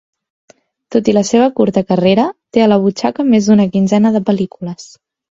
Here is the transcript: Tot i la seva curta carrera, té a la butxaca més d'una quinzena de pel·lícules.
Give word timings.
Tot 0.93 1.09
i 1.11 1.13
la 1.17 1.21
seva 1.27 1.49
curta 1.59 1.83
carrera, 1.91 2.25
té 2.57 2.63
a 2.63 2.69
la 2.71 2.79
butxaca 2.85 3.25
més 3.33 3.49
d'una 3.51 3.67
quinzena 3.75 4.13
de 4.17 4.23
pel·lícules. 4.31 4.89